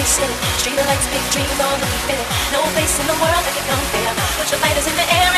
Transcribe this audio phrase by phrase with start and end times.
[0.00, 0.36] be spinning.
[0.56, 2.28] Street lights, big dreams on the minute.
[2.52, 4.12] No place in the world that can compare.
[4.40, 5.29] Put your lighters in the air.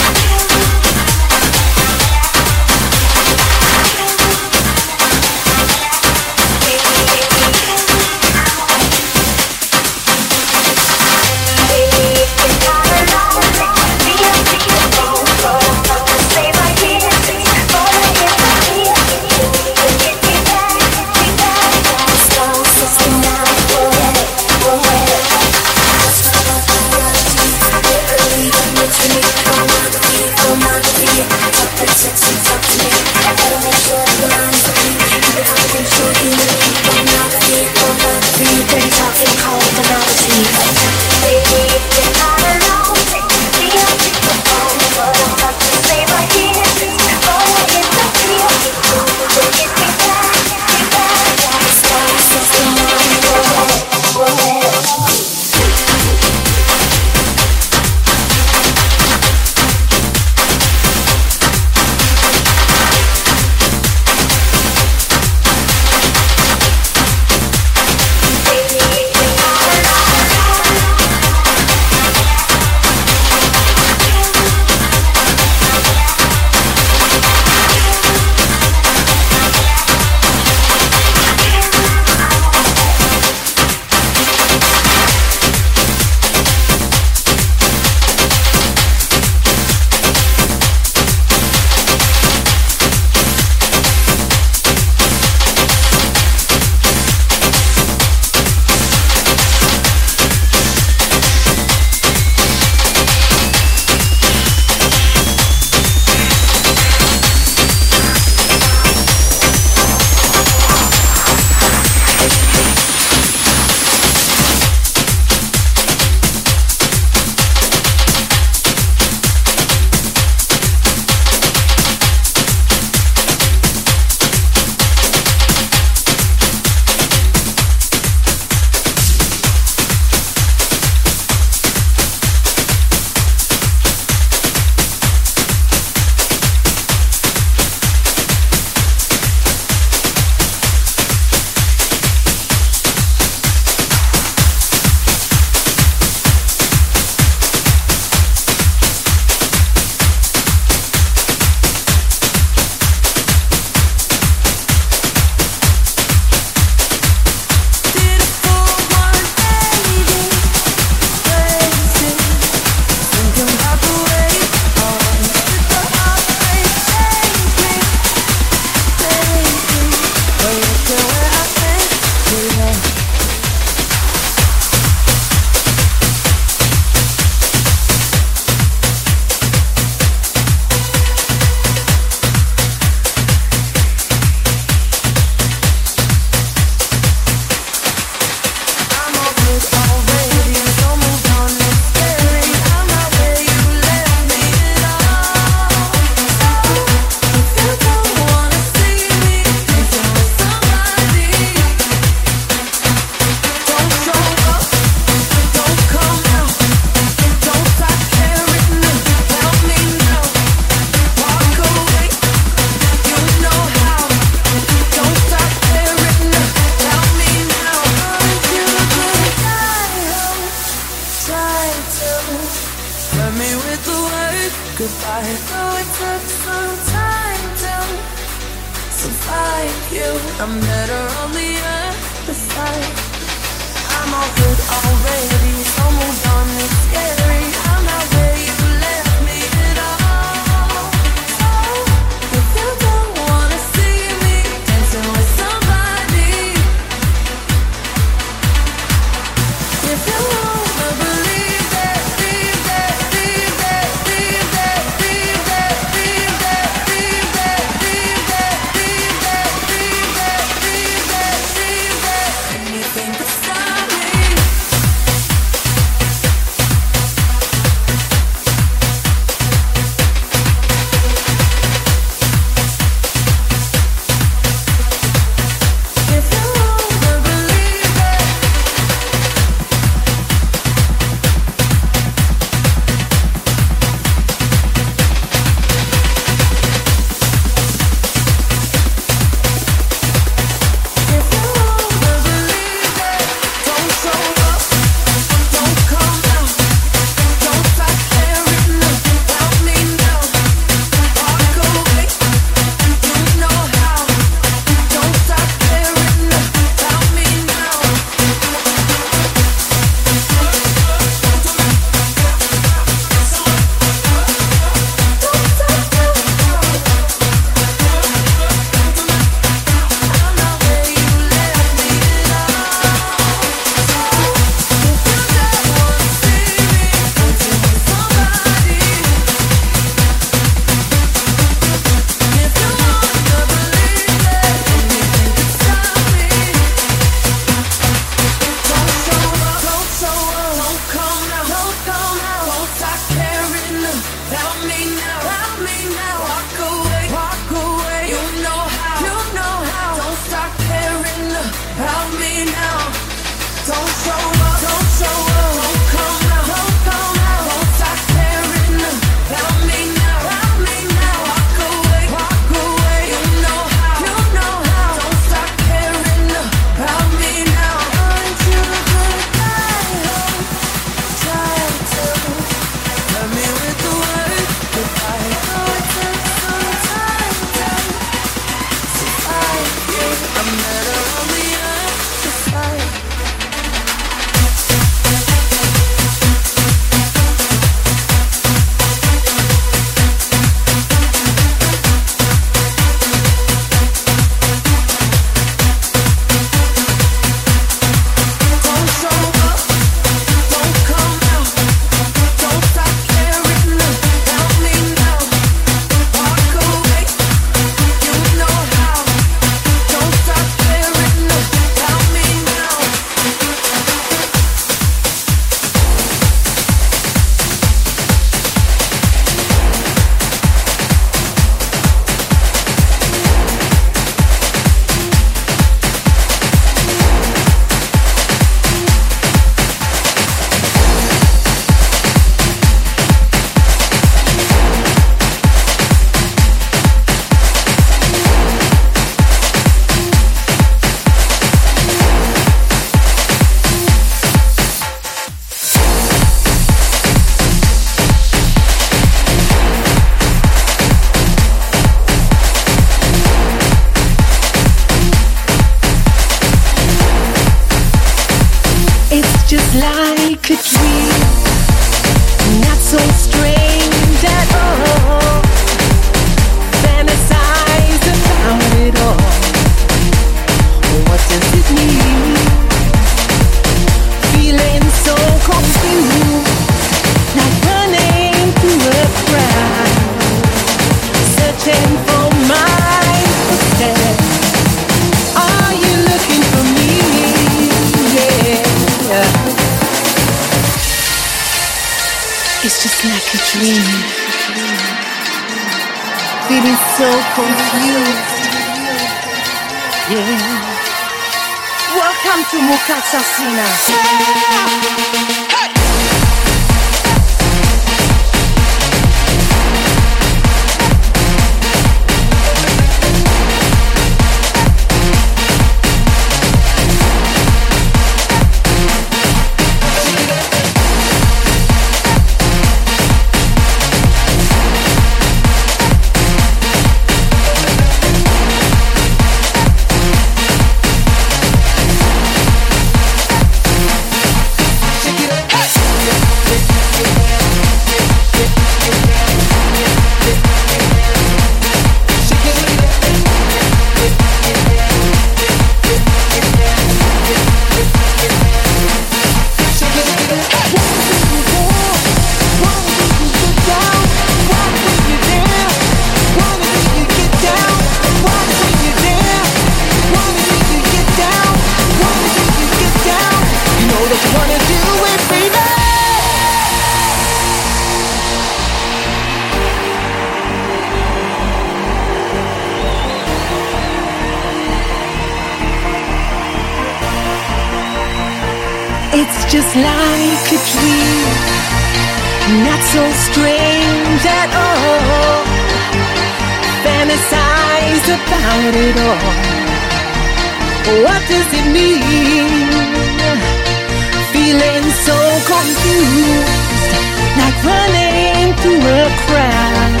[597.64, 600.00] running through a crowd,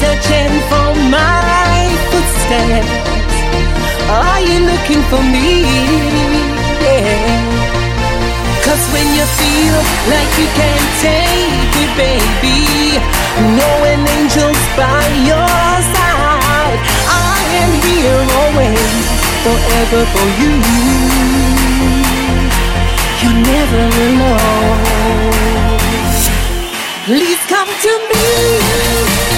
[0.00, 3.08] searching for my footsteps.
[4.08, 5.62] Are you looking for me?
[6.80, 7.58] Yeah.
[8.64, 9.78] Cause when you feel
[10.12, 13.00] like you can't take it, baby,
[13.56, 16.78] knowing angel's by your side.
[17.08, 19.04] I am here always,
[19.44, 20.52] forever for you.
[23.20, 24.98] You're never alone.
[27.08, 29.37] Please come to me.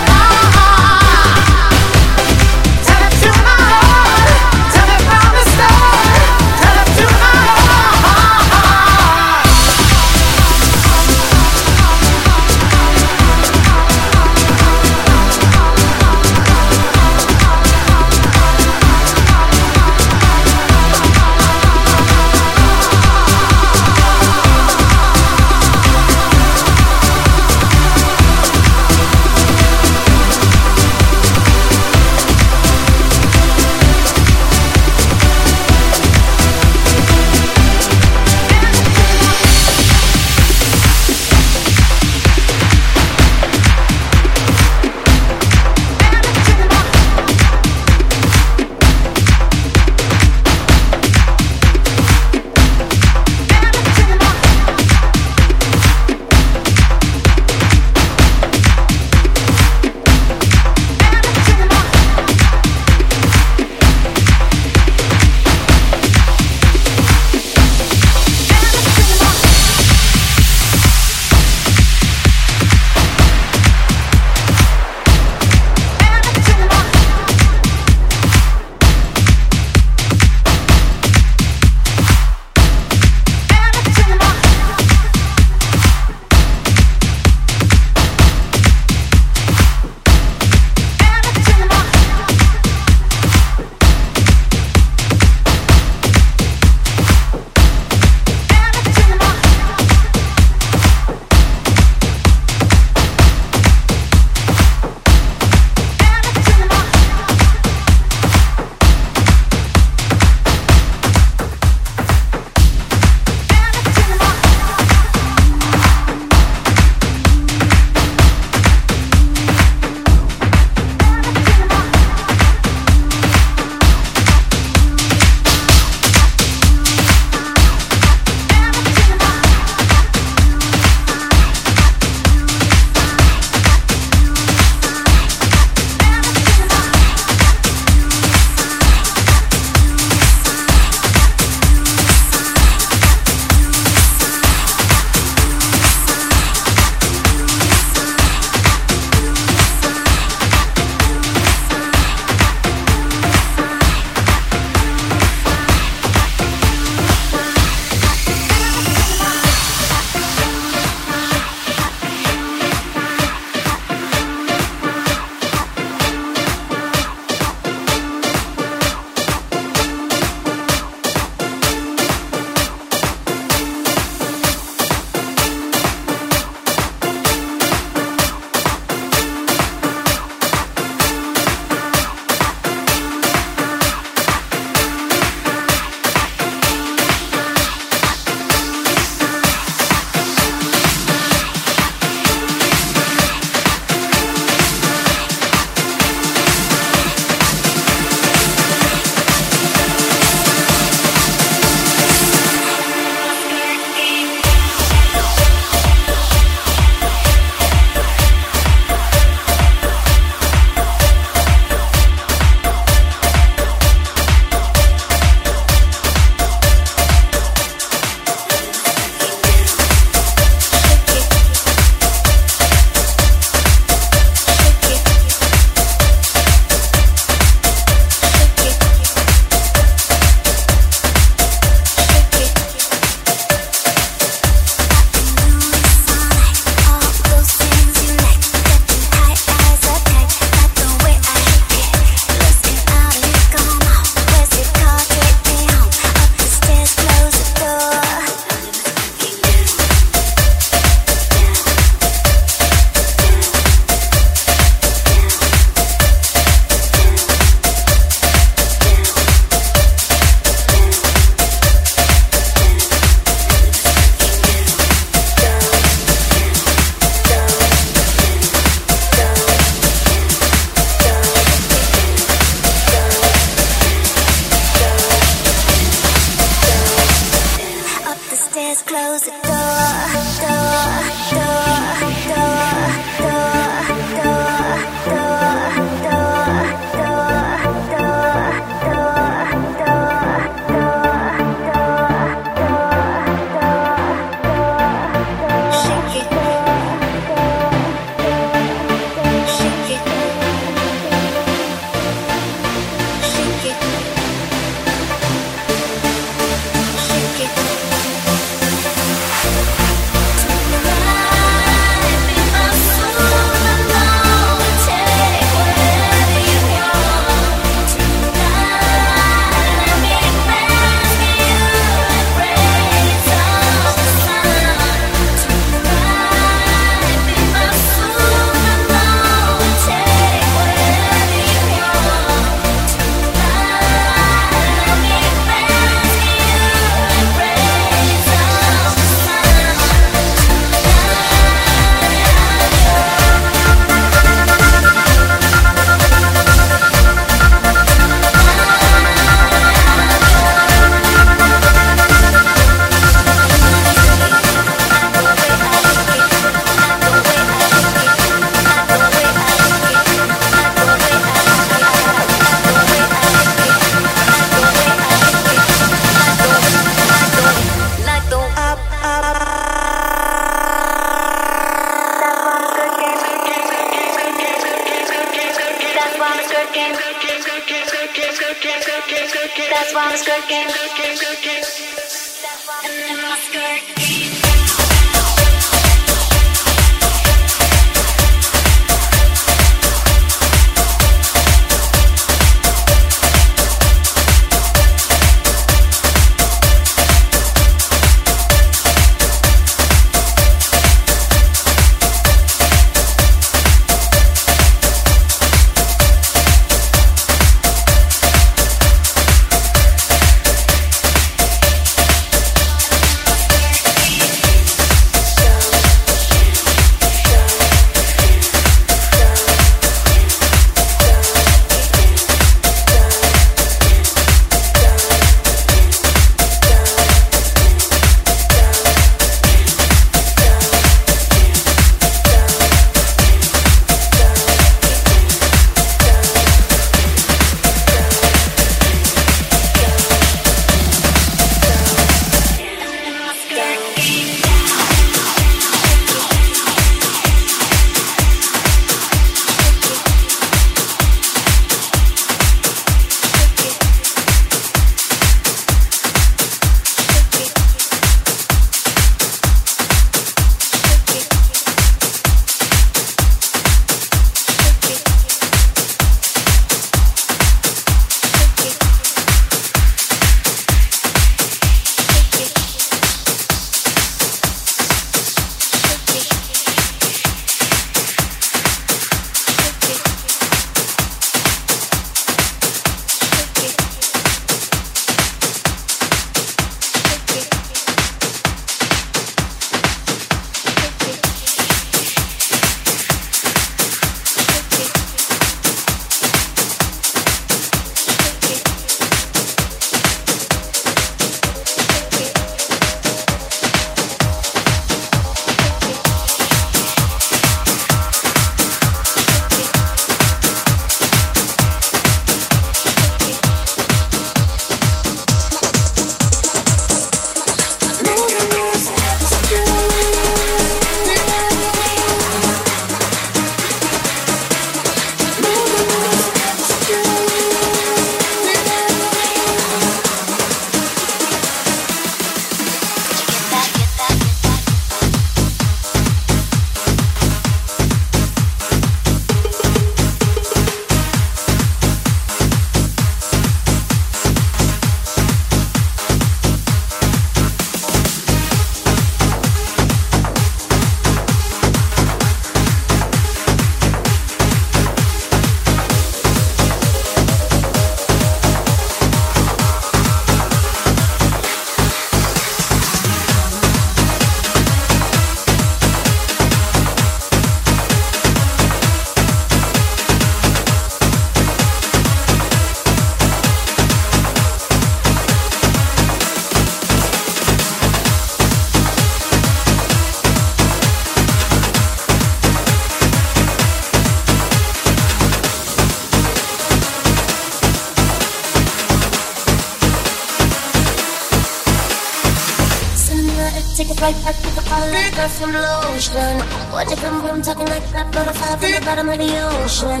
[595.52, 596.40] Lotion.
[596.72, 600.00] What you come from talking like that butterfly from the bottom of the ocean?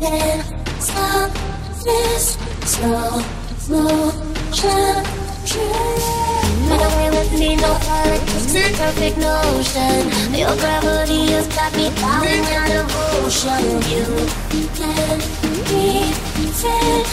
[0.00, 0.44] Then
[0.80, 1.30] stop
[1.84, 3.22] this slow
[3.68, 5.04] motion.
[6.68, 10.34] Run away with me, no pilot, it's perfect notion.
[10.34, 12.86] Your gravity has got me falling out of
[13.24, 13.64] ocean.
[13.92, 14.06] You
[14.74, 15.18] can
[15.70, 16.12] be
[16.52, 17.06] fit,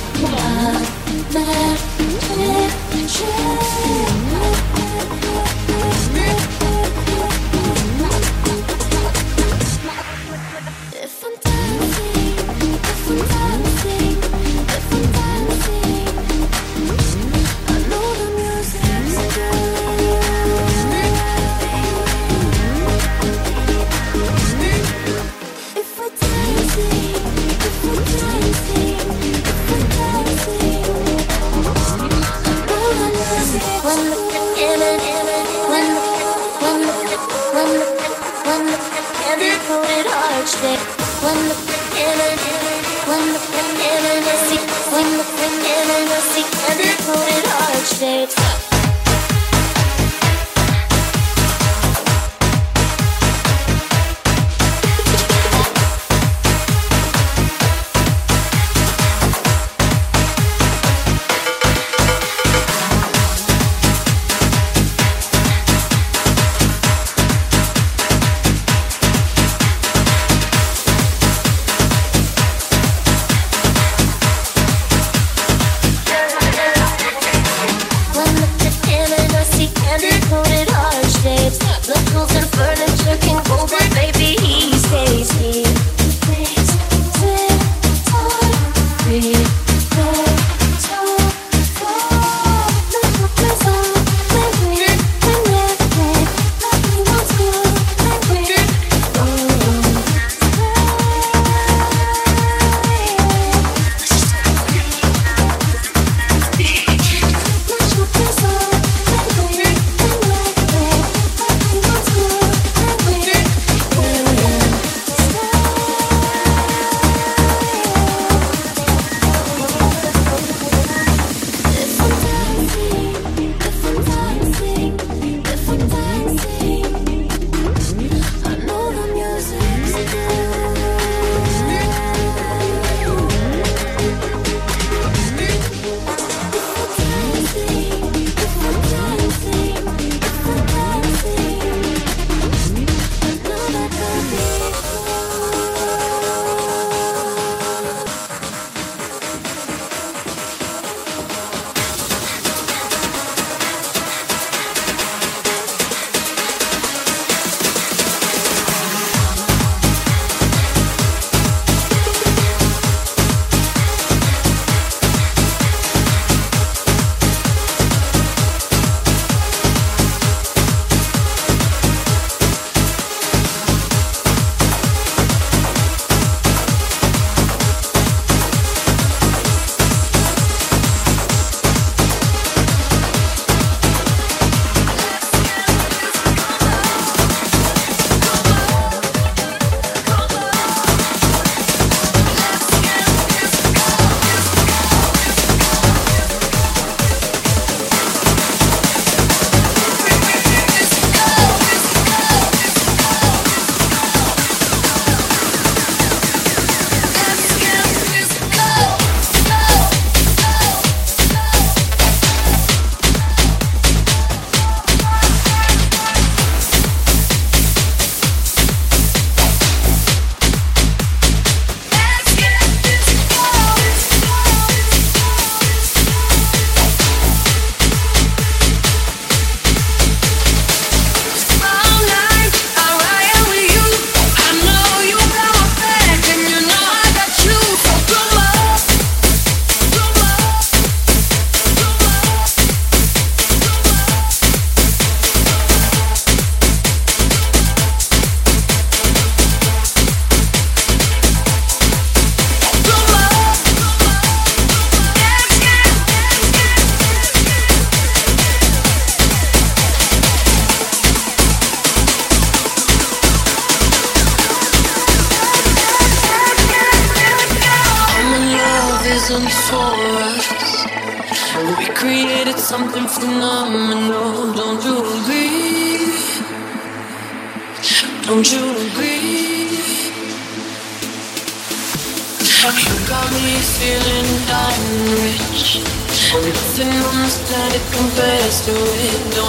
[1.33, 1.83] wasn't
[43.05, 44.57] When the when never see,
[44.91, 48.62] when the when never see, and they put it all.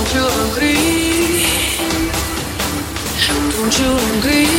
[0.05, 1.47] Don't you agree?
[3.57, 4.54] Don't you agree?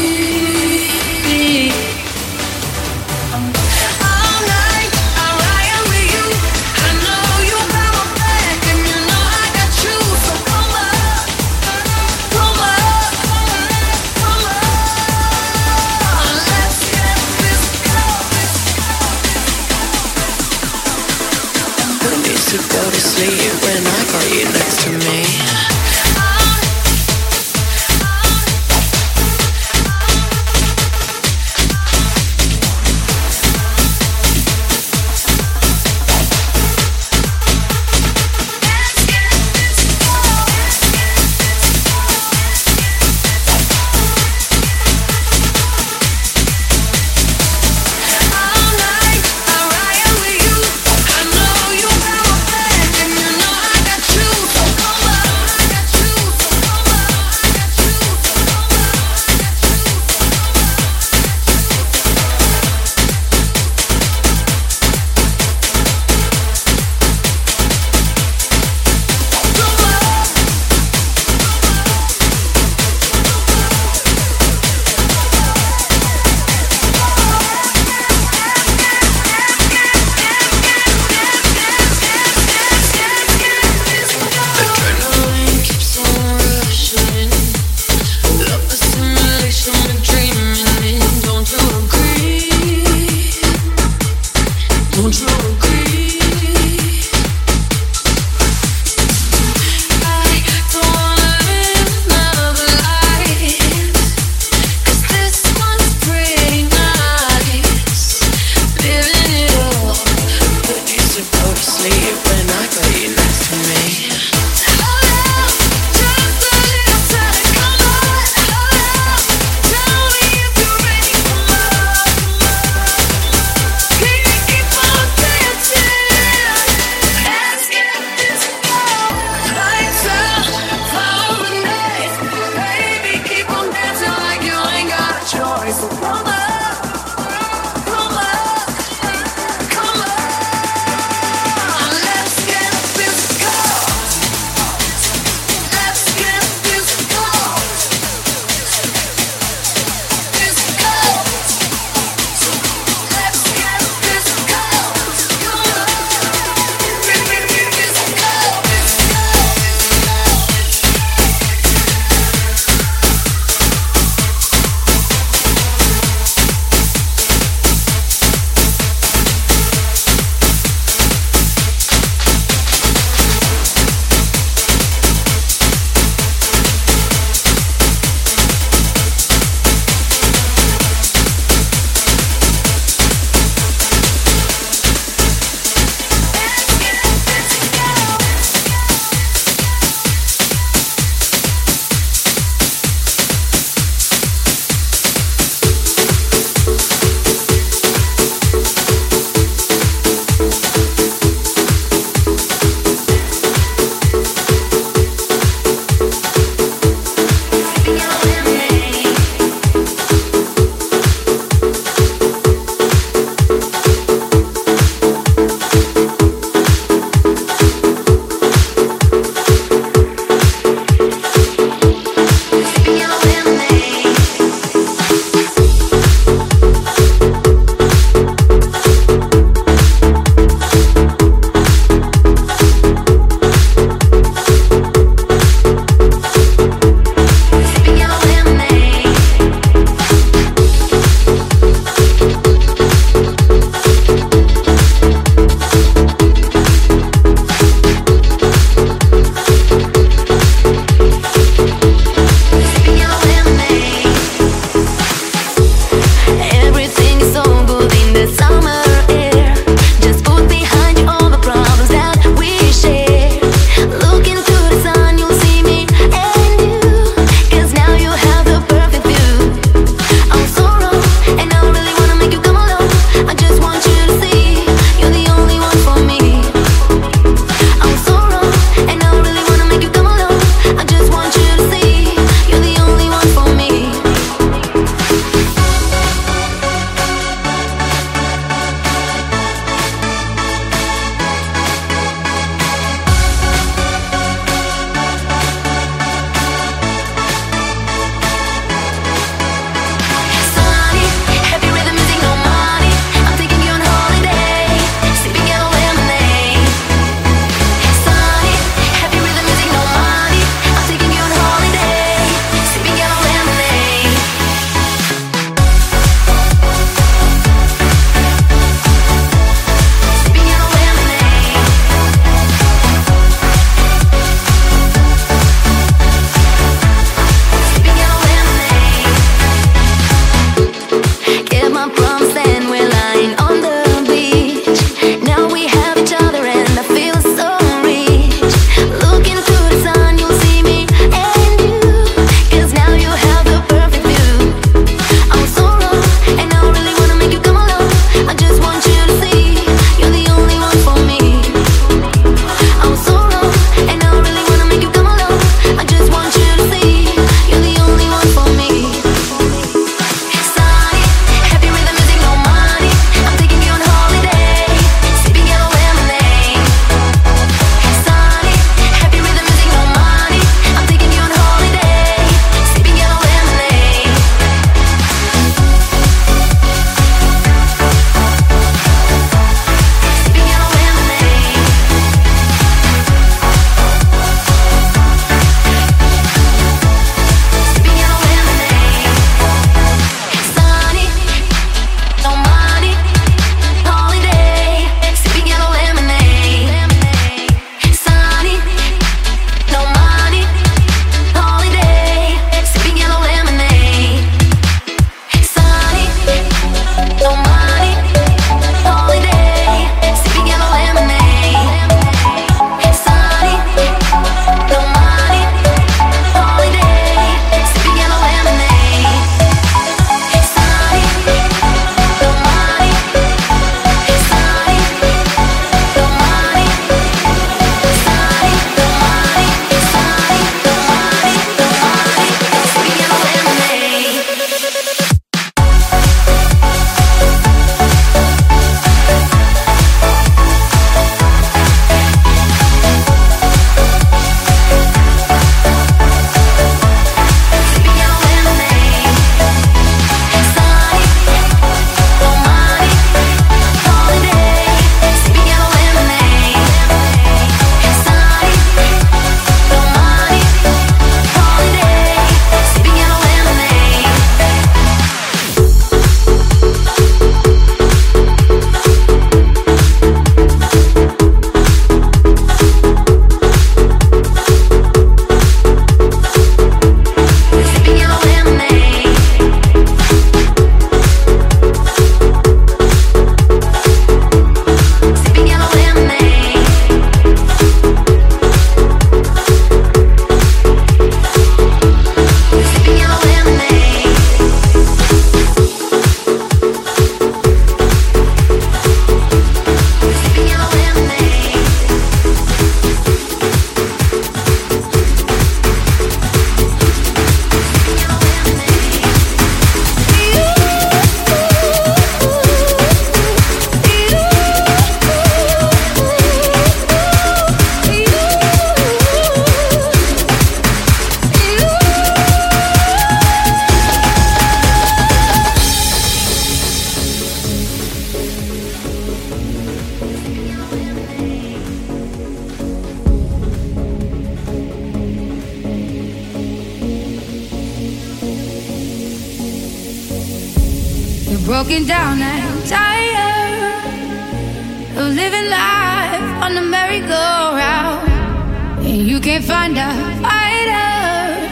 [549.36, 549.92] can't find a
[550.22, 551.48] fighter,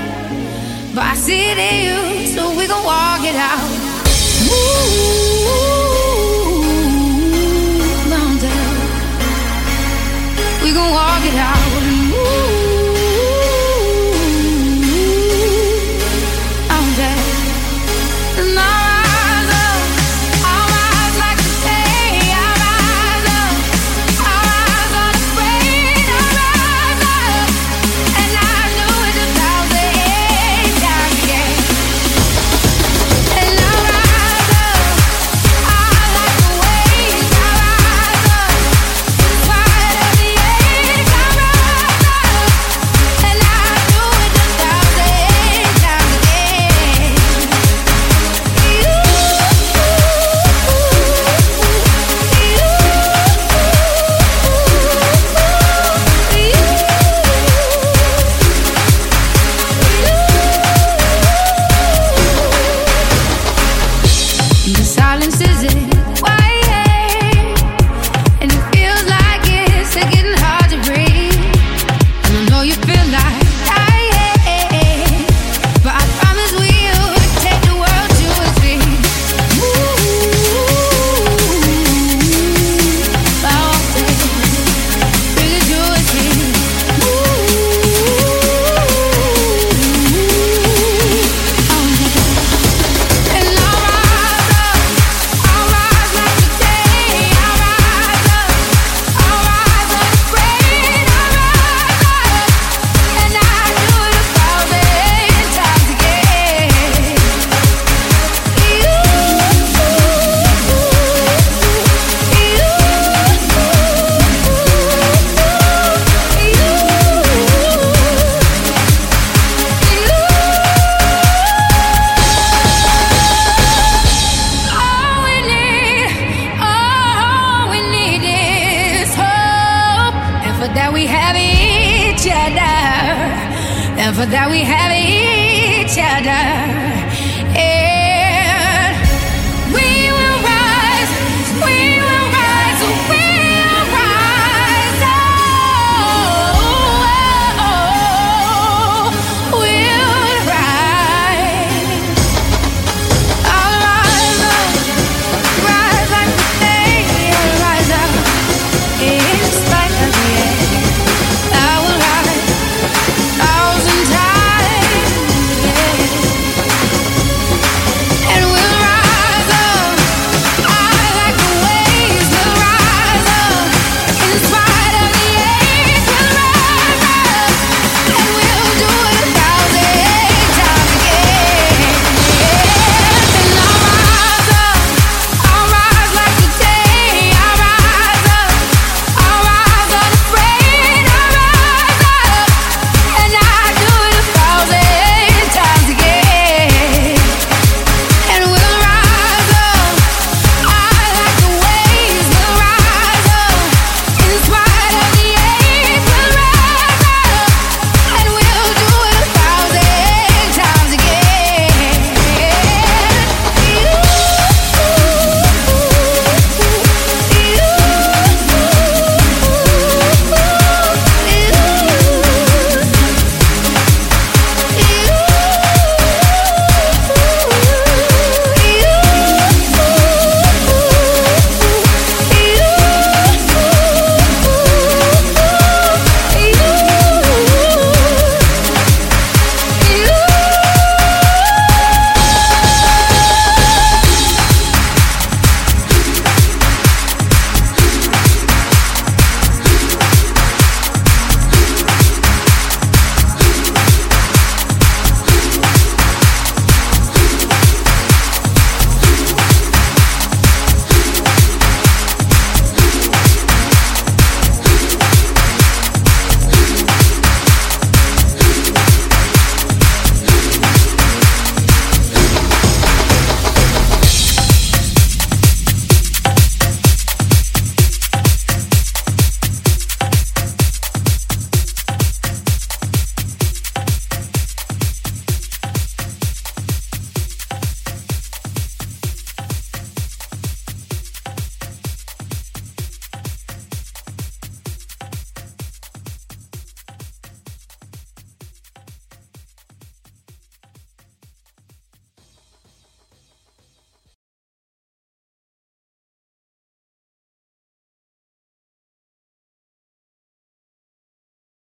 [0.95, 3.72] but I see it in you, so we gon' walk it out.